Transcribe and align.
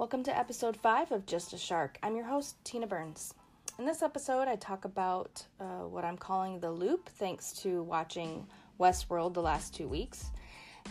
Welcome 0.00 0.22
to 0.22 0.38
episode 0.38 0.78
5 0.78 1.12
of 1.12 1.26
Just 1.26 1.52
a 1.52 1.58
Shark. 1.58 1.98
I'm 2.02 2.16
your 2.16 2.24
host, 2.24 2.56
Tina 2.64 2.86
Burns. 2.86 3.34
In 3.78 3.84
this 3.84 4.00
episode, 4.00 4.48
I 4.48 4.56
talk 4.56 4.86
about 4.86 5.44
uh, 5.60 5.86
what 5.86 6.06
I'm 6.06 6.16
calling 6.16 6.58
the 6.58 6.70
loop, 6.70 7.10
thanks 7.10 7.52
to 7.60 7.82
watching 7.82 8.46
Westworld 8.80 9.34
the 9.34 9.42
last 9.42 9.74
two 9.74 9.86
weeks. 9.86 10.30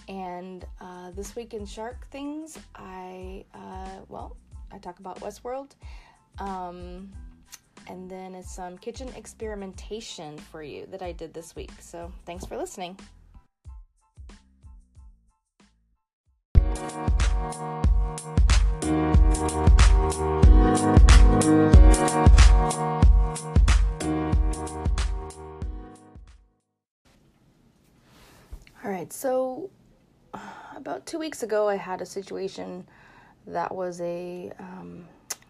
And 0.08 0.64
uh, 0.80 1.10
this 1.16 1.36
week 1.36 1.56
in 1.56 1.66
Shark 1.66 2.06
Things, 2.12 2.60
I, 2.76 3.46
uh, 3.56 4.02
well, 4.10 4.38
I 4.72 4.78
talk 4.78 5.00
about 5.00 5.20
Westworld. 5.22 5.72
Um, 6.38 7.12
and 7.88 8.08
then 8.12 8.36
it's 8.36 8.54
some 8.54 8.78
kitchen 8.78 9.10
experimentation 9.16 10.38
for 10.38 10.62
you 10.62 10.86
that 10.92 11.02
I 11.02 11.14
did 11.14 11.34
this 11.34 11.56
week. 11.56 11.72
So 11.80 12.12
thanks 12.28 12.46
for 12.46 12.58
listening. 12.58 12.96
All 28.82 28.92
right, 28.92 29.12
so 29.14 29.70
about 30.76 31.06
two 31.06 31.20
weeks 31.20 31.44
ago, 31.44 31.68
I 31.68 31.76
had 31.76 32.02
a 32.02 32.06
situation 32.06 32.86
that 33.48 33.74
was 33.74 34.02
a 34.02 34.52
um, 34.60 35.06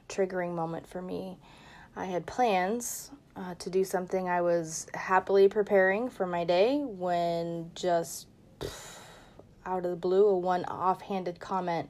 triggering 0.07 0.53
moment 0.53 0.87
for 0.87 1.01
me. 1.01 1.37
I 1.95 2.05
had 2.05 2.25
plans 2.25 3.11
uh, 3.35 3.55
to 3.55 3.69
do 3.69 3.83
something 3.83 4.29
I 4.29 4.41
was 4.41 4.87
happily 4.93 5.47
preparing 5.47 6.09
for 6.09 6.25
my 6.25 6.43
day 6.43 6.79
when 6.83 7.71
just 7.75 8.27
pff, 8.59 8.98
out 9.69 9.85
of 9.85 9.91
the 9.91 9.97
blue, 9.97 10.25
a 10.27 10.37
one 10.37 10.65
offhanded 10.65 11.39
comment 11.39 11.89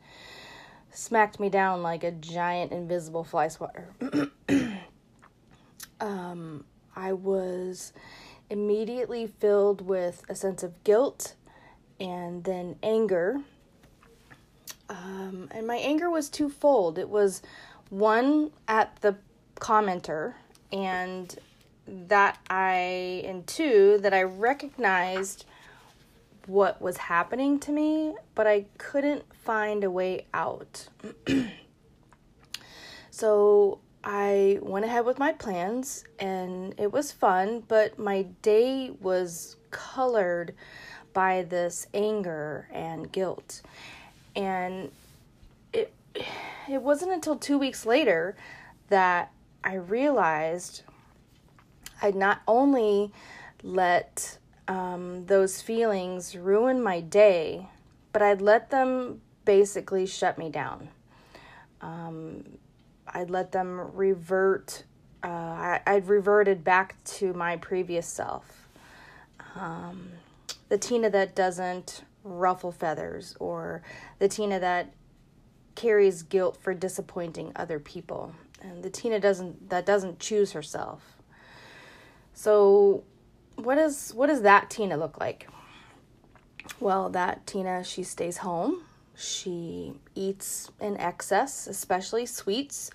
smacked 0.92 1.40
me 1.40 1.50
down 1.50 1.82
like 1.82 2.04
a 2.04 2.12
giant 2.12 2.72
invisible 2.72 3.24
fly 3.24 3.48
swatter. 3.48 3.90
um, 6.00 6.66
I 6.96 7.14
was 7.14 7.94
immediately 8.50 9.28
filled 9.28 9.82
with 9.82 10.24
a 10.28 10.36
sense 10.36 10.64
of 10.64 10.84
guilt 10.84 11.36
and 12.00 12.44
then 12.44 12.76
anger. 12.82 13.42
Um, 14.90 15.48
and 15.52 15.68
my 15.68 15.78
anger 15.78 16.10
was 16.10 16.30
twofold. 16.30 16.98
It 16.98 17.10
was 17.10 17.42
one 17.90 18.52
at 18.68 18.96
the 19.02 19.16
commenter, 19.56 20.34
and 20.72 21.38
that 21.88 22.40
I, 22.50 23.24
and 23.26 23.46
two, 23.46 24.00
that 24.02 24.14
I 24.14 24.24
recognized 24.24 25.46
what 26.50 26.82
was 26.82 26.98
happening 26.98 27.60
to 27.60 27.72
me, 27.72 28.16
but 28.34 28.48
I 28.48 28.66
couldn't 28.80 29.24
find 29.34 29.84
a 29.84 29.92
way 29.92 30.26
out. 30.34 30.88
so 33.12 33.80
I 34.04 34.58
went 34.62 34.84
ahead 34.84 35.06
with 35.06 35.20
my 35.20 35.32
plans 35.32 36.04
and 36.18 36.74
it 36.80 36.92
was 36.92 37.12
fun, 37.12 37.64
but 37.68 38.00
my 38.00 38.24
day 38.42 38.92
was 39.00 39.58
colored 39.70 40.56
by 41.14 41.44
this 41.44 41.86
anger 41.94 42.68
and 42.74 43.12
guilt. 43.12 43.62
And 44.36 44.92
it 45.72 45.94
it 46.68 46.82
wasn't 46.82 47.12
until 47.12 47.36
2 47.36 47.60
weeks 47.60 47.86
later 47.86 48.36
that 48.88 49.32
I 49.64 49.76
realized 49.76 50.82
I'd 52.02 52.16
not 52.16 52.42
only 52.48 53.12
let 53.62 54.39
um, 54.70 55.26
those 55.26 55.62
feelings 55.62 56.36
ruin 56.36 56.82
my 56.82 57.02
day, 57.02 57.68
but 58.14 58.22
I'd 58.22 58.40
let 58.40 58.70
them 58.70 59.20
basically 59.44 60.06
shut 60.06 60.38
me 60.38 60.50
down. 60.52 60.90
Um, 61.82 62.44
I'd 63.08 63.32
let 63.32 63.52
them 63.52 63.96
revert. 63.96 64.84
Uh, 65.24 65.28
I, 65.28 65.82
I'd 65.88 66.08
reverted 66.08 66.64
back 66.64 67.04
to 67.06 67.34
my 67.34 67.58
previous 67.58 68.06
self. 68.06 68.68
Um, 69.56 70.10
the 70.70 70.78
Tina 70.78 71.10
that 71.10 71.36
doesn't 71.36 72.04
ruffle 72.24 72.72
feathers, 72.72 73.36
or 73.40 73.82
the 74.20 74.28
Tina 74.28 74.60
that 74.60 74.94
carries 75.74 76.22
guilt 76.22 76.58
for 76.62 76.76
disappointing 76.76 77.54
other 77.56 77.80
people, 77.80 78.36
and 78.62 78.84
the 78.84 78.92
Tina 78.92 79.20
doesn't 79.20 79.72
that 79.72 79.88
doesn't 79.88 80.20
choose 80.20 80.52
herself. 80.52 81.02
So 82.36 83.04
what 83.64 83.78
is 83.78 84.14
what 84.14 84.28
does 84.28 84.42
that 84.42 84.70
Tina 84.70 84.98
look 84.98 85.20
like? 85.20 85.48
Well, 86.80 87.10
that 87.10 87.46
Tina 87.46 87.84
she 87.84 88.04
stays 88.04 88.38
home. 88.38 88.84
She 89.16 89.94
eats 90.16 90.72
in 90.80 90.98
excess, 90.98 91.68
especially 91.68 92.26
sweets, 92.26 92.90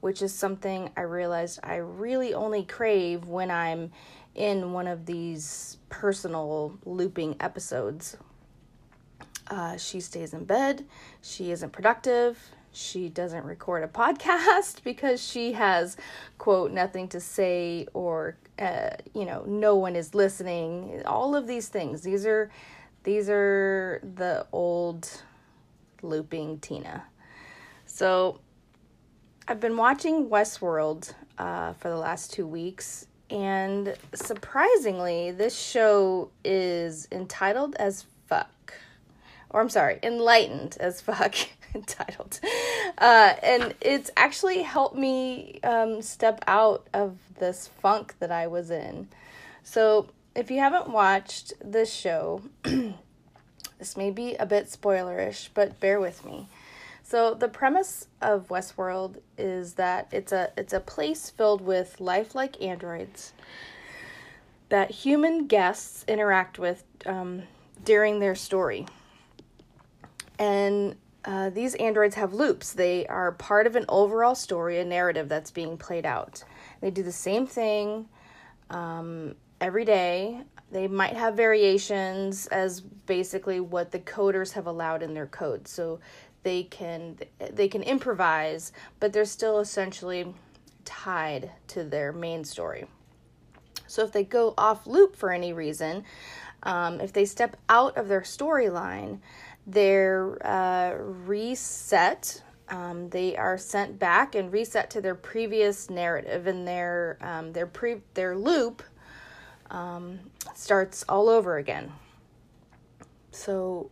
which 0.00 0.20
is 0.20 0.34
something 0.34 0.90
I 0.96 1.02
realized 1.02 1.60
I 1.62 1.76
really 1.76 2.34
only 2.34 2.64
crave 2.64 3.24
when 3.24 3.50
I'm 3.50 3.92
in 4.34 4.72
one 4.72 4.86
of 4.86 5.06
these 5.06 5.78
personal 5.88 6.78
looping 6.84 7.36
episodes. 7.40 8.16
Uh, 9.46 9.76
she 9.76 10.00
stays 10.00 10.32
in 10.32 10.44
bed. 10.44 10.84
She 11.22 11.50
isn't 11.50 11.72
productive 11.72 12.38
she 12.72 13.08
doesn't 13.08 13.44
record 13.44 13.82
a 13.82 13.88
podcast 13.88 14.82
because 14.84 15.22
she 15.24 15.52
has 15.52 15.96
quote 16.38 16.70
nothing 16.72 17.08
to 17.08 17.20
say 17.20 17.86
or 17.94 18.36
uh, 18.58 18.90
you 19.14 19.24
know 19.24 19.44
no 19.46 19.74
one 19.74 19.96
is 19.96 20.14
listening 20.14 21.02
all 21.06 21.34
of 21.34 21.46
these 21.46 21.68
things. 21.68 22.02
These 22.02 22.26
are 22.26 22.50
these 23.02 23.28
are 23.30 24.00
the 24.14 24.46
old 24.52 25.22
looping 26.02 26.58
tina. 26.60 27.04
So 27.86 28.40
i've 29.48 29.60
been 29.60 29.76
watching 29.76 30.28
westworld 30.28 31.12
uh, 31.38 31.72
for 31.74 31.88
the 31.88 31.96
last 31.96 32.32
two 32.32 32.46
weeks 32.46 33.06
and 33.30 33.94
surprisingly 34.14 35.30
this 35.30 35.58
show 35.58 36.30
is 36.44 37.08
entitled 37.10 37.74
as 37.76 38.04
fuck. 38.26 38.74
Or 39.50 39.60
i'm 39.60 39.68
sorry 39.68 39.98
enlightened 40.02 40.76
as 40.78 41.00
fuck 41.08 41.34
entitled. 41.74 42.40
Uh, 42.98 43.34
and 43.42 43.74
it's 43.80 44.10
actually 44.16 44.62
helped 44.62 44.96
me 44.96 45.60
um, 45.62 46.02
step 46.02 46.42
out 46.46 46.86
of 46.92 47.16
this 47.38 47.68
funk 47.80 48.14
that 48.18 48.30
I 48.30 48.46
was 48.46 48.70
in. 48.70 49.08
So, 49.62 50.08
if 50.34 50.50
you 50.50 50.58
haven't 50.58 50.88
watched 50.88 51.52
this 51.62 51.92
show, 51.92 52.42
this 52.62 53.96
may 53.96 54.10
be 54.10 54.34
a 54.36 54.46
bit 54.46 54.66
spoilerish, 54.66 55.48
but 55.54 55.80
bear 55.80 56.00
with 56.00 56.24
me. 56.24 56.48
So, 57.02 57.34
the 57.34 57.48
premise 57.48 58.06
of 58.20 58.48
Westworld 58.48 59.16
is 59.36 59.74
that 59.74 60.08
it's 60.12 60.32
a 60.32 60.50
it's 60.56 60.72
a 60.72 60.80
place 60.80 61.30
filled 61.30 61.60
with 61.60 62.00
lifelike 62.00 62.60
androids 62.62 63.32
that 64.68 64.90
human 64.90 65.46
guests 65.46 66.04
interact 66.06 66.58
with 66.58 66.84
um, 67.04 67.42
during 67.84 68.20
their 68.20 68.34
story. 68.34 68.86
And 70.38 70.96
uh, 71.24 71.50
these 71.50 71.74
androids 71.76 72.14
have 72.14 72.32
loops. 72.32 72.72
They 72.72 73.06
are 73.06 73.32
part 73.32 73.66
of 73.66 73.76
an 73.76 73.84
overall 73.88 74.34
story, 74.34 74.78
a 74.78 74.84
narrative 74.84 75.28
that's 75.28 75.50
being 75.50 75.76
played 75.76 76.06
out. 76.06 76.42
They 76.80 76.90
do 76.90 77.02
the 77.02 77.12
same 77.12 77.46
thing 77.46 78.08
um, 78.70 79.34
every 79.60 79.84
day. 79.84 80.42
They 80.72 80.88
might 80.88 81.16
have 81.16 81.34
variations 81.34 82.46
as 82.46 82.80
basically 82.80 83.60
what 83.60 83.90
the 83.90 83.98
coders 83.98 84.52
have 84.52 84.66
allowed 84.66 85.02
in 85.02 85.14
their 85.14 85.26
code. 85.26 85.68
So 85.68 86.00
they 86.42 86.62
can 86.62 87.18
they 87.52 87.68
can 87.68 87.82
improvise, 87.82 88.72
but 88.98 89.12
they're 89.12 89.24
still 89.24 89.58
essentially 89.58 90.34
tied 90.84 91.50
to 91.68 91.84
their 91.84 92.12
main 92.12 92.44
story. 92.44 92.86
So 93.86 94.04
if 94.04 94.12
they 94.12 94.24
go 94.24 94.54
off 94.56 94.86
loop 94.86 95.16
for 95.16 95.32
any 95.32 95.52
reason, 95.52 96.04
um, 96.62 97.00
if 97.00 97.12
they 97.12 97.24
step 97.24 97.56
out 97.68 97.96
of 97.96 98.08
their 98.08 98.20
storyline, 98.20 99.18
they're 99.70 100.38
uh, 100.46 100.94
reset. 100.98 102.42
Um, 102.68 103.08
they 103.10 103.36
are 103.36 103.58
sent 103.58 103.98
back 103.98 104.34
and 104.34 104.52
reset 104.52 104.90
to 104.90 105.00
their 105.00 105.14
previous 105.14 105.90
narrative, 105.90 106.46
and 106.46 106.66
their 106.66 107.18
um, 107.20 107.52
their 107.52 107.66
pre 107.66 108.02
their 108.14 108.36
loop 108.36 108.82
um, 109.70 110.20
starts 110.54 111.04
all 111.08 111.28
over 111.28 111.56
again. 111.56 111.92
So 113.32 113.90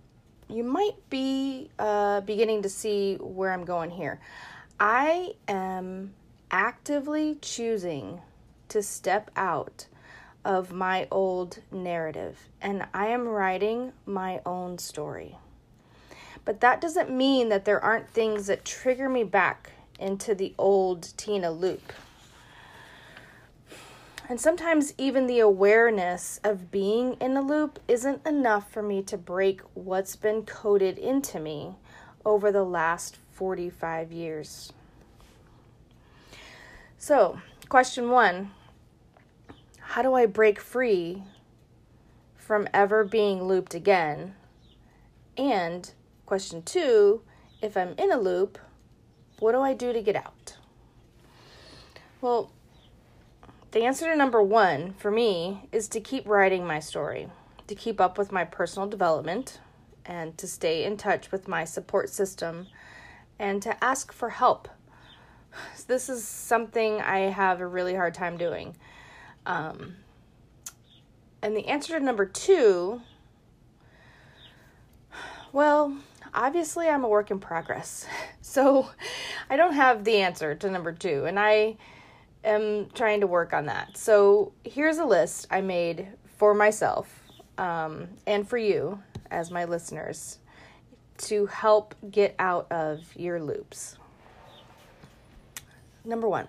you 0.48 0.64
might 0.64 0.96
be 1.10 1.70
uh, 1.78 2.20
beginning 2.22 2.62
to 2.62 2.68
see 2.68 3.16
where 3.16 3.52
I'm 3.52 3.64
going 3.64 3.90
here. 3.90 4.20
I 4.80 5.34
am 5.46 6.14
actively 6.50 7.36
choosing 7.40 8.20
to 8.68 8.82
step 8.82 9.30
out 9.36 9.86
of 10.44 10.72
my 10.72 11.06
old 11.10 11.58
narrative, 11.70 12.48
and 12.60 12.86
I 12.94 13.08
am 13.08 13.28
writing 13.28 13.92
my 14.06 14.40
own 14.46 14.78
story. 14.78 15.36
But 16.44 16.60
that 16.60 16.80
doesn't 16.80 17.10
mean 17.10 17.48
that 17.48 17.64
there 17.64 17.82
aren't 17.82 18.10
things 18.10 18.46
that 18.46 18.64
trigger 18.64 19.08
me 19.08 19.24
back 19.24 19.72
into 19.98 20.34
the 20.34 20.54
old 20.58 21.16
Tina 21.16 21.50
loop. 21.50 21.92
And 24.28 24.38
sometimes 24.38 24.92
even 24.98 25.26
the 25.26 25.40
awareness 25.40 26.38
of 26.44 26.70
being 26.70 27.14
in 27.14 27.36
a 27.36 27.40
loop 27.40 27.78
isn't 27.88 28.26
enough 28.26 28.70
for 28.70 28.82
me 28.82 29.02
to 29.04 29.16
break 29.16 29.62
what's 29.72 30.16
been 30.16 30.44
coded 30.44 30.98
into 30.98 31.40
me 31.40 31.76
over 32.26 32.52
the 32.52 32.64
last 32.64 33.16
45 33.32 34.12
years. 34.12 34.72
So, 36.98 37.40
question 37.70 38.10
one 38.10 38.50
How 39.80 40.02
do 40.02 40.12
I 40.12 40.26
break 40.26 40.60
free 40.60 41.22
from 42.36 42.68
ever 42.74 43.04
being 43.04 43.44
looped 43.44 43.74
again? 43.74 44.34
And 45.38 45.90
question 46.28 46.60
two 46.60 47.22
If 47.62 47.74
I'm 47.74 47.94
in 47.96 48.12
a 48.12 48.18
loop, 48.18 48.58
what 49.38 49.52
do 49.52 49.62
I 49.62 49.72
do 49.72 49.94
to 49.94 50.02
get 50.02 50.14
out? 50.14 50.58
Well, 52.20 52.52
the 53.70 53.84
answer 53.84 54.10
to 54.10 54.14
number 54.14 54.42
one 54.42 54.92
for 54.98 55.10
me 55.10 55.66
is 55.72 55.88
to 55.88 56.00
keep 56.00 56.28
writing 56.28 56.66
my 56.66 56.80
story, 56.80 57.28
to 57.66 57.74
keep 57.74 57.98
up 57.98 58.18
with 58.18 58.30
my 58.30 58.44
personal 58.44 58.86
development, 58.86 59.58
and 60.04 60.36
to 60.36 60.46
stay 60.46 60.84
in 60.84 60.98
touch 60.98 61.32
with 61.32 61.48
my 61.48 61.64
support 61.64 62.10
system, 62.10 62.66
and 63.38 63.62
to 63.62 63.82
ask 63.82 64.12
for 64.12 64.28
help. 64.28 64.68
This 65.86 66.10
is 66.10 66.28
something 66.28 67.00
I 67.00 67.20
have 67.30 67.62
a 67.62 67.66
really 67.66 67.94
hard 67.94 68.12
time 68.12 68.36
doing. 68.36 68.76
Um, 69.46 69.96
and 71.40 71.56
the 71.56 71.68
answer 71.68 71.98
to 71.98 72.04
number 72.04 72.26
two, 72.26 73.00
well, 75.52 75.96
obviously 76.38 76.88
I'm 76.88 77.04
a 77.04 77.08
work 77.08 77.30
in 77.30 77.40
progress. 77.40 78.06
So 78.40 78.88
I 79.50 79.56
don't 79.56 79.74
have 79.74 80.04
the 80.04 80.22
answer 80.22 80.54
to 80.54 80.70
number 80.70 80.90
two, 80.90 81.26
and 81.26 81.38
I 81.38 81.76
am 82.42 82.88
trying 82.94 83.20
to 83.20 83.26
work 83.26 83.52
on 83.52 83.66
that. 83.66 83.98
So 83.98 84.52
here's 84.64 84.96
a 84.96 85.04
list 85.04 85.46
I 85.50 85.60
made 85.60 86.08
for 86.38 86.54
myself 86.54 87.20
um, 87.58 88.08
and 88.26 88.48
for 88.48 88.56
you 88.56 89.02
as 89.30 89.50
my 89.50 89.66
listeners 89.66 90.38
to 91.18 91.44
help 91.44 91.94
get 92.10 92.34
out 92.38 92.72
of 92.72 93.14
your 93.16 93.38
loops. 93.38 93.98
Number 96.06 96.26
one, 96.26 96.48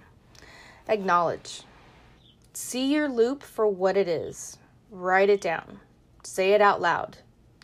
acknowledge. 0.87 1.63
See 2.53 2.93
your 2.93 3.09
loop 3.09 3.43
for 3.43 3.67
what 3.67 3.97
it 3.97 4.07
is. 4.07 4.57
Write 4.89 5.29
it 5.29 5.41
down. 5.41 5.81
Say 6.23 6.53
it 6.53 6.61
out 6.61 6.79
loud. 6.79 7.17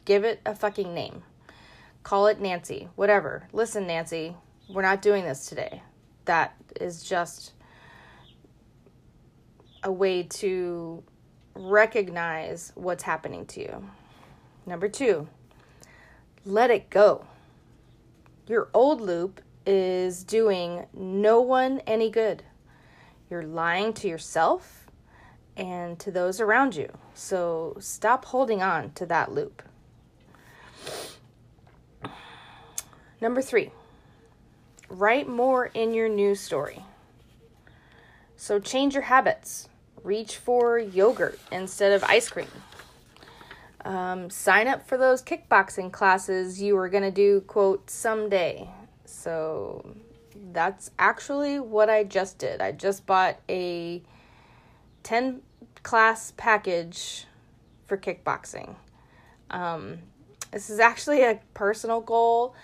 Give 0.03 0.25
it 0.25 0.41
a 0.45 0.53
fucking 0.53 0.93
name. 0.93 1.23
Call 2.05 2.27
it 2.27 2.39
Nancy, 2.39 2.87
whatever. 2.93 3.47
Listen, 3.51 3.87
Nancy, 3.87 4.35
we're 4.69 4.83
not 4.83 5.01
doing 5.01 5.23
this 5.23 5.47
today. 5.47 5.81
That 6.25 6.53
is 6.79 7.01
just 7.01 7.53
a 9.83 9.91
way 9.91 10.21
to 10.21 11.03
recognize 11.55 12.71
what's 12.75 13.01
happening 13.01 13.47
to 13.47 13.59
you. 13.59 13.89
Number 14.67 14.87
two, 14.87 15.27
let 16.45 16.69
it 16.69 16.91
go. 16.91 17.25
Your 18.45 18.69
old 18.71 19.01
loop 19.01 19.41
is 19.65 20.23
doing 20.23 20.85
no 20.93 21.41
one 21.41 21.79
any 21.87 22.11
good. 22.11 22.43
You're 23.31 23.41
lying 23.41 23.93
to 23.93 24.07
yourself 24.07 24.85
and 25.57 25.97
to 25.97 26.11
those 26.11 26.39
around 26.39 26.75
you. 26.75 26.95
So 27.15 27.75
stop 27.79 28.25
holding 28.25 28.61
on 28.61 28.91
to 28.91 29.07
that 29.07 29.31
loop. 29.31 29.63
Number 33.21 33.41
three, 33.41 33.71
write 34.89 35.27
more 35.27 35.67
in 35.67 35.93
your 35.93 36.09
news 36.09 36.39
story. 36.39 36.83
So 38.35 38.59
change 38.59 38.93
your 38.93 39.03
habits 39.03 39.69
reach 40.05 40.37
for 40.37 40.77
yogurt 40.77 41.39
instead 41.51 41.91
of 41.91 42.03
ice 42.03 42.29
cream. 42.29 42.47
Um, 43.83 44.29
sign 44.29 44.67
up 44.67 44.87
for 44.87 44.97
those 44.97 45.21
kickboxing 45.21 45.91
classes 45.91 46.61
you 46.61 46.75
were 46.75 46.89
going 46.89 47.03
to 47.03 47.11
do, 47.11 47.41
quote, 47.41 47.89
someday. 47.89 48.69
So 49.05 49.95
that's 50.51 50.91
actually 50.97 51.59
what 51.59 51.89
I 51.89 52.03
just 52.03 52.37
did. 52.37 52.61
I 52.61 52.71
just 52.71 53.05
bought 53.05 53.39
a 53.49 54.01
10 55.03 55.41
class 55.83 56.33
package 56.37 57.25
for 57.85 57.97
kickboxing. 57.97 58.75
Um, 59.51 59.99
this 60.51 60.69
is 60.69 60.79
actually 60.79 61.23
a 61.23 61.39
personal 61.53 62.01
goal 62.01 62.55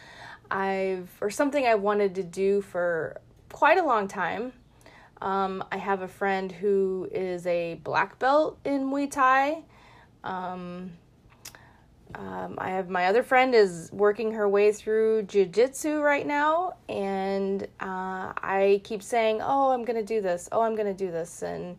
I've, 0.52 1.10
or 1.22 1.30
something 1.30 1.66
I 1.66 1.76
wanted 1.76 2.14
to 2.16 2.24
do 2.24 2.62
for 2.62 3.20
quite 3.50 3.78
a 3.78 3.84
long 3.84 4.08
time. 4.08 4.54
Um, 5.22 5.64
I 5.72 5.78
have 5.78 6.02
a 6.02 6.08
friend 6.08 6.52
who 6.52 7.08
is 7.12 7.48
a 7.48 7.76
black 7.84 8.20
belt 8.20 8.60
in 8.66 8.90
Muay 8.90 9.10
Thai. 9.10 9.64
Um, 10.24 10.92
um, 12.16 12.56
I 12.58 12.72
have 12.72 12.90
my 12.90 13.06
other 13.06 13.24
friend 13.24 13.56
is 13.56 13.90
working 13.94 14.34
her 14.34 14.50
way 14.50 14.72
through 14.74 15.24
jujitsu 15.24 16.04
right 16.04 16.26
now, 16.26 16.74
and 16.90 17.64
uh, 17.80 18.34
I 18.36 18.82
keep 18.84 19.02
saying, 19.02 19.42
"Oh, 19.42 19.72
I'm 19.72 19.86
gonna 19.86 20.04
do 20.04 20.22
this. 20.22 20.50
Oh, 20.52 20.62
I'm 20.62 20.76
gonna 20.76 20.94
do 20.94 21.12
this," 21.12 21.42
and 21.42 21.78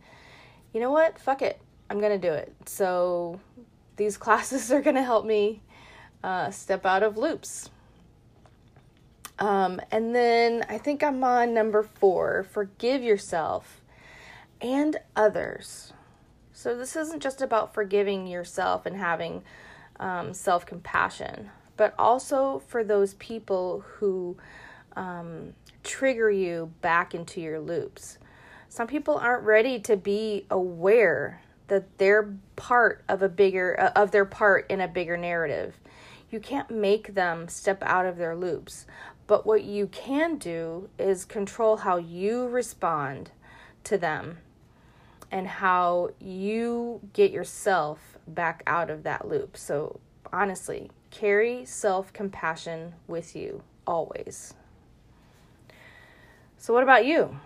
you 0.72 0.80
know 0.80 0.90
what? 0.90 1.18
Fuck 1.18 1.42
it, 1.42 1.60
I'm 1.90 2.00
gonna 2.00 2.18
do 2.18 2.32
it. 2.32 2.54
So 2.64 3.40
these 3.96 4.16
classes 4.24 4.72
are 4.72 4.80
gonna 4.80 5.02
help 5.02 5.26
me 5.26 5.60
uh, 6.24 6.50
step 6.50 6.86
out 6.86 7.02
of 7.02 7.18
loops. 7.18 7.68
Um, 9.42 9.80
and 9.90 10.14
then 10.14 10.64
I 10.68 10.78
think 10.78 11.02
I'm 11.02 11.24
on 11.24 11.52
number 11.52 11.82
four 11.82 12.46
forgive 12.48 13.02
yourself 13.02 13.80
and 14.60 14.96
others. 15.16 15.92
So 16.52 16.76
this 16.76 16.94
isn't 16.94 17.20
just 17.20 17.42
about 17.42 17.74
forgiving 17.74 18.28
yourself 18.28 18.86
and 18.86 18.96
having 18.96 19.42
um, 19.98 20.32
self 20.32 20.64
compassion, 20.64 21.50
but 21.76 21.92
also 21.98 22.62
for 22.68 22.84
those 22.84 23.14
people 23.14 23.84
who 23.96 24.36
um, 24.94 25.54
trigger 25.82 26.30
you 26.30 26.72
back 26.80 27.12
into 27.12 27.40
your 27.40 27.58
loops. 27.58 28.18
Some 28.68 28.86
people 28.86 29.16
aren't 29.16 29.42
ready 29.42 29.80
to 29.80 29.96
be 29.96 30.46
aware 30.52 31.42
that 31.66 31.98
they're 31.98 32.32
part 32.54 33.02
of 33.08 33.22
a 33.22 33.28
bigger 33.28 33.80
uh, 33.80 33.90
of 33.96 34.12
their 34.12 34.24
part 34.24 34.70
in 34.70 34.80
a 34.80 34.86
bigger 34.86 35.16
narrative. 35.16 35.74
You 36.32 36.40
can't 36.40 36.70
make 36.70 37.14
them 37.14 37.46
step 37.48 37.82
out 37.82 38.06
of 38.06 38.16
their 38.16 38.34
loops, 38.34 38.86
but 39.26 39.46
what 39.46 39.64
you 39.64 39.86
can 39.86 40.36
do 40.36 40.88
is 40.98 41.24
control 41.24 41.78
how 41.78 41.96
you 41.96 42.46
respond 42.46 43.30
to 43.84 43.96
them 43.96 44.38
and 45.30 45.46
how 45.46 46.10
you 46.20 47.00
get 47.12 47.30
yourself 47.30 48.18
back 48.26 48.62
out 48.66 48.90
of 48.90 49.02
that 49.04 49.26
loop. 49.26 49.56
So, 49.56 50.00
honestly, 50.32 50.90
carry 51.10 51.64
self 51.64 52.12
compassion 52.12 52.94
with 53.06 53.34
you 53.34 53.62
always. 53.86 54.54
So, 56.58 56.72
what 56.74 56.82
about 56.82 57.06
you? 57.06 57.38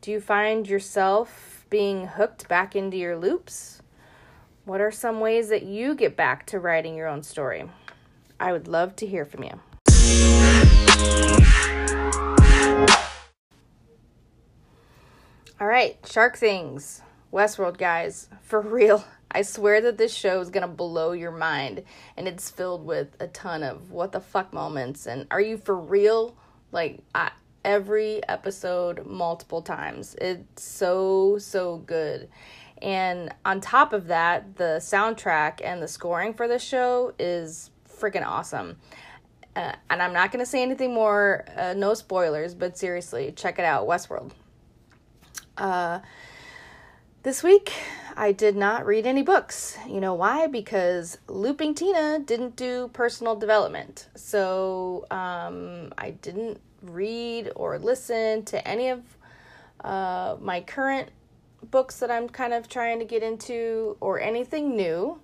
Do 0.00 0.10
you 0.10 0.20
find 0.20 0.66
yourself 0.66 1.64
being 1.70 2.06
hooked 2.06 2.48
back 2.48 2.74
into 2.74 2.96
your 2.96 3.16
loops? 3.16 3.80
What 4.64 4.80
are 4.80 4.90
some 4.90 5.20
ways 5.20 5.48
that 5.48 5.62
you 5.62 5.94
get 5.94 6.16
back 6.16 6.46
to 6.46 6.58
writing 6.58 6.96
your 6.96 7.08
own 7.08 7.22
story? 7.22 7.68
I 8.38 8.52
would 8.52 8.66
love 8.66 8.96
to 8.96 9.06
hear 9.06 9.24
from 9.24 9.44
you. 9.44 9.60
All 15.60 15.68
right, 15.68 15.96
Shark 16.10 16.36
Things. 16.36 17.02
Westworld, 17.32 17.78
guys. 17.78 18.28
For 18.42 18.60
real. 18.60 19.04
I 19.30 19.42
swear 19.42 19.80
that 19.82 19.96
this 19.96 20.12
show 20.12 20.40
is 20.40 20.50
to 20.62 20.66
blow 20.66 21.12
your 21.12 21.30
mind. 21.30 21.84
And 22.16 22.26
it's 22.26 22.50
filled 22.50 22.84
with 22.84 23.16
a 23.20 23.28
ton 23.28 23.62
of 23.62 23.92
what 23.92 24.10
the 24.10 24.20
fuck 24.20 24.52
moments. 24.52 25.06
And 25.06 25.26
are 25.30 25.40
you 25.40 25.56
for 25.56 25.76
real? 25.76 26.36
Like, 26.72 27.04
I, 27.14 27.30
every 27.64 28.26
episode, 28.28 29.06
multiple 29.06 29.62
times. 29.62 30.16
It's 30.20 30.62
so, 30.62 31.38
so 31.38 31.78
good. 31.78 32.28
And 32.82 33.32
on 33.44 33.60
top 33.60 33.92
of 33.92 34.08
that, 34.08 34.56
the 34.56 34.80
soundtrack 34.80 35.60
and 35.62 35.80
the 35.80 35.88
scoring 35.88 36.34
for 36.34 36.48
the 36.48 36.58
show 36.58 37.14
is 37.18 37.70
freaking 37.88 38.26
awesome. 38.26 38.78
Uh, 39.54 39.72
and 39.90 40.02
I'm 40.02 40.12
not 40.12 40.32
going 40.32 40.42
to 40.44 40.50
say 40.50 40.62
anything 40.62 40.94
more, 40.94 41.44
uh, 41.56 41.74
no 41.74 41.94
spoilers, 41.94 42.54
but 42.54 42.78
seriously, 42.78 43.32
check 43.36 43.58
it 43.58 43.64
out 43.64 43.86
Westworld. 43.86 44.32
Uh, 45.58 46.00
this 47.22 47.42
week, 47.42 47.72
I 48.16 48.32
did 48.32 48.56
not 48.56 48.86
read 48.86 49.06
any 49.06 49.22
books. 49.22 49.76
You 49.86 50.00
know 50.00 50.14
why? 50.14 50.46
Because 50.46 51.18
Looping 51.28 51.74
Tina 51.74 52.18
didn't 52.18 52.56
do 52.56 52.88
personal 52.92 53.36
development. 53.36 54.08
So 54.16 55.06
um, 55.10 55.92
I 55.98 56.10
didn't 56.10 56.60
read 56.82 57.52
or 57.54 57.78
listen 57.78 58.44
to 58.46 58.66
any 58.66 58.88
of 58.88 59.02
uh, 59.84 60.36
my 60.40 60.62
current 60.62 61.10
books 61.70 62.00
that 62.00 62.10
I'm 62.10 62.28
kind 62.28 62.52
of 62.52 62.68
trying 62.68 62.98
to 62.98 63.04
get 63.04 63.22
into 63.22 63.96
or 64.00 64.20
anything 64.20 64.74
new. 64.76 65.20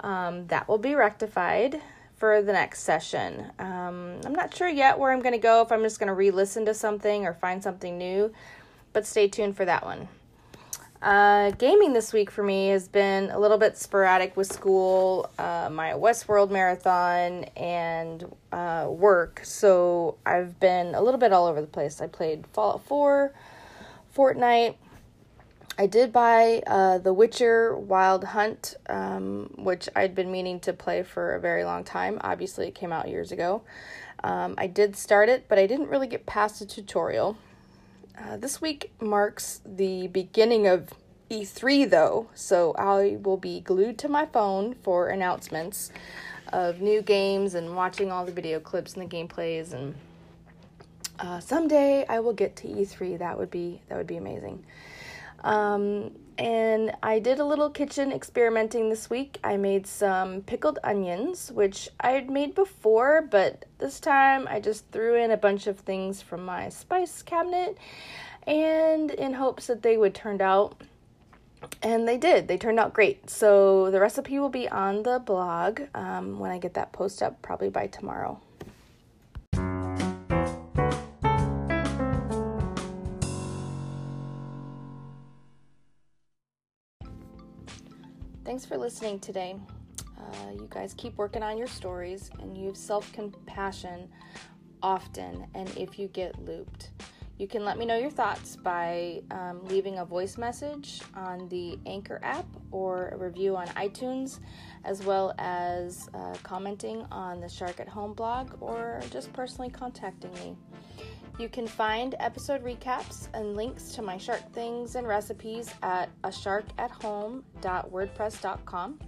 Um, 0.00 0.46
that 0.48 0.66
will 0.66 0.78
be 0.78 0.94
rectified 0.94 1.80
for 2.20 2.42
the 2.42 2.52
next 2.52 2.82
session. 2.82 3.46
Um, 3.58 4.20
I'm 4.26 4.34
not 4.34 4.54
sure 4.54 4.68
yet 4.68 4.98
where 4.98 5.10
I'm 5.10 5.20
going 5.20 5.32
to 5.32 5.38
go, 5.38 5.62
if 5.62 5.72
I'm 5.72 5.82
just 5.82 5.98
going 5.98 6.08
to 6.08 6.14
re 6.14 6.30
listen 6.30 6.66
to 6.66 6.74
something 6.74 7.24
or 7.24 7.32
find 7.32 7.62
something 7.62 7.96
new, 7.96 8.30
but 8.92 9.06
stay 9.06 9.26
tuned 9.26 9.56
for 9.56 9.64
that 9.64 9.84
one. 9.84 10.06
Uh, 11.00 11.50
gaming 11.52 11.94
this 11.94 12.12
week 12.12 12.30
for 12.30 12.44
me 12.44 12.68
has 12.68 12.86
been 12.86 13.30
a 13.30 13.38
little 13.38 13.56
bit 13.56 13.78
sporadic 13.78 14.36
with 14.36 14.52
school, 14.52 15.30
uh, 15.38 15.70
my 15.72 15.92
Westworld 15.92 16.50
marathon, 16.50 17.44
and 17.56 18.30
uh, 18.52 18.86
work. 18.86 19.40
So 19.42 20.18
I've 20.26 20.60
been 20.60 20.94
a 20.94 21.00
little 21.00 21.18
bit 21.18 21.32
all 21.32 21.46
over 21.46 21.62
the 21.62 21.66
place. 21.66 22.02
I 22.02 22.06
played 22.06 22.46
Fallout 22.52 22.84
4, 22.84 23.32
Fortnite. 24.14 24.74
I 25.78 25.86
did 25.86 26.12
buy 26.12 26.62
uh, 26.66 26.98
The 26.98 27.12
Witcher 27.12 27.74
Wild 27.76 28.24
Hunt, 28.24 28.74
um, 28.88 29.50
which 29.56 29.88
I'd 29.96 30.14
been 30.14 30.30
meaning 30.30 30.60
to 30.60 30.72
play 30.72 31.02
for 31.02 31.34
a 31.34 31.40
very 31.40 31.64
long 31.64 31.84
time. 31.84 32.18
Obviously, 32.22 32.68
it 32.68 32.74
came 32.74 32.92
out 32.92 33.08
years 33.08 33.32
ago. 33.32 33.62
Um, 34.22 34.54
I 34.58 34.66
did 34.66 34.96
start 34.96 35.28
it, 35.28 35.46
but 35.48 35.58
I 35.58 35.66
didn't 35.66 35.88
really 35.88 36.06
get 36.06 36.26
past 36.26 36.58
the 36.58 36.66
tutorial. 36.66 37.38
Uh, 38.18 38.36
this 38.36 38.60
week 38.60 38.92
marks 39.00 39.60
the 39.64 40.08
beginning 40.08 40.66
of 40.66 40.90
E3, 41.30 41.88
though, 41.88 42.28
so 42.34 42.74
I 42.74 43.16
will 43.22 43.38
be 43.38 43.60
glued 43.60 43.96
to 43.98 44.08
my 44.08 44.26
phone 44.26 44.74
for 44.82 45.08
announcements 45.08 45.90
of 46.52 46.80
new 46.80 47.00
games 47.00 47.54
and 47.54 47.74
watching 47.76 48.10
all 48.10 48.26
the 48.26 48.32
video 48.32 48.60
clips 48.60 48.94
and 48.94 49.10
the 49.10 49.16
gameplays. 49.16 49.72
And 49.72 49.94
uh, 51.18 51.40
someday 51.40 52.04
I 52.06 52.20
will 52.20 52.32
get 52.32 52.56
to 52.56 52.68
E3. 52.68 53.18
That 53.18 53.38
would 53.38 53.50
be 53.50 53.80
that 53.88 53.96
would 53.96 54.06
be 54.06 54.16
amazing. 54.16 54.64
Um, 55.42 56.12
and 56.38 56.92
I 57.02 57.18
did 57.18 57.38
a 57.38 57.44
little 57.44 57.68
kitchen 57.68 58.12
experimenting 58.12 58.88
this 58.88 59.10
week. 59.10 59.38
I 59.44 59.58
made 59.58 59.86
some 59.86 60.40
pickled 60.40 60.78
onions, 60.82 61.52
which 61.52 61.90
I 62.00 62.12
had 62.12 62.30
made 62.30 62.54
before, 62.54 63.28
but 63.30 63.66
this 63.78 64.00
time 64.00 64.48
I 64.48 64.58
just 64.58 64.90
threw 64.90 65.16
in 65.16 65.30
a 65.30 65.36
bunch 65.36 65.66
of 65.66 65.80
things 65.80 66.22
from 66.22 66.44
my 66.44 66.70
spice 66.70 67.22
cabinet 67.22 67.76
and 68.46 69.10
in 69.10 69.34
hopes 69.34 69.66
that 69.66 69.82
they 69.82 69.98
would 69.98 70.14
turn 70.14 70.40
out. 70.40 70.80
And 71.82 72.08
they 72.08 72.16
did. 72.16 72.48
They 72.48 72.56
turned 72.56 72.80
out 72.80 72.94
great. 72.94 73.28
So 73.28 73.90
the 73.90 74.00
recipe 74.00 74.38
will 74.38 74.48
be 74.48 74.66
on 74.66 75.02
the 75.02 75.18
blog 75.18 75.82
um, 75.94 76.38
when 76.38 76.50
I 76.50 76.58
get 76.58 76.72
that 76.72 76.92
post 76.92 77.22
up, 77.22 77.42
probably 77.42 77.68
by 77.68 77.86
tomorrow. 77.86 78.40
Thanks 88.60 88.68
for 88.68 88.76
listening 88.76 89.18
today. 89.20 89.56
Uh, 90.18 90.50
you 90.52 90.68
guys 90.68 90.92
keep 90.94 91.16
working 91.16 91.42
on 91.42 91.56
your 91.56 91.66
stories 91.66 92.30
and 92.40 92.58
use 92.58 92.78
self 92.78 93.10
compassion 93.14 94.06
often 94.82 95.46
and 95.54 95.74
if 95.78 95.98
you 95.98 96.08
get 96.08 96.38
looped. 96.44 96.90
You 97.38 97.48
can 97.48 97.64
let 97.64 97.78
me 97.78 97.86
know 97.86 97.96
your 97.96 98.10
thoughts 98.10 98.56
by 98.56 99.22
um, 99.30 99.64
leaving 99.68 99.96
a 100.00 100.04
voice 100.04 100.36
message 100.36 101.00
on 101.14 101.48
the 101.48 101.78
Anchor 101.86 102.20
app 102.22 102.44
or 102.70 103.08
a 103.08 103.16
review 103.16 103.56
on 103.56 103.66
iTunes, 103.68 104.40
as 104.84 105.02
well 105.06 105.32
as 105.38 106.10
uh, 106.12 106.34
commenting 106.42 107.06
on 107.10 107.40
the 107.40 107.48
Shark 107.48 107.80
at 107.80 107.88
Home 107.88 108.12
blog 108.12 108.50
or 108.60 109.00
just 109.10 109.32
personally 109.32 109.70
contacting 109.70 110.34
me. 110.34 110.54
You 111.38 111.48
can 111.48 111.66
find 111.66 112.14
episode 112.18 112.62
recaps 112.62 113.28
and 113.34 113.56
links 113.56 113.92
to 113.92 114.02
my 114.02 114.18
shark 114.18 114.42
things 114.52 114.94
and 114.94 115.06
recipes 115.06 115.72
at 115.82 116.10
a 116.24 116.28
sharkathome.wordpress.com. 116.28 118.98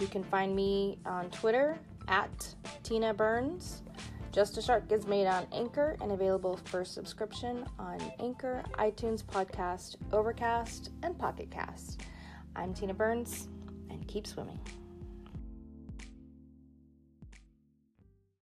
You 0.00 0.06
can 0.06 0.24
find 0.24 0.54
me 0.54 0.98
on 1.06 1.30
Twitter 1.30 1.78
at 2.08 2.54
Tina 2.82 3.14
Burns. 3.14 3.82
Just 4.32 4.56
a 4.56 4.62
Shark 4.62 4.90
is 4.90 5.06
made 5.06 5.26
on 5.26 5.46
Anchor 5.52 5.96
and 6.00 6.12
available 6.12 6.58
for 6.64 6.86
subscription 6.86 7.66
on 7.78 8.00
Anchor, 8.18 8.62
iTunes 8.74 9.22
Podcast, 9.22 9.96
Overcast, 10.10 10.88
and 11.02 11.18
Pocket 11.18 11.50
Cast. 11.50 12.00
I'm 12.56 12.72
Tina 12.72 12.94
Burns, 12.94 13.48
and 13.90 14.08
keep 14.08 14.26
swimming. 14.26 14.58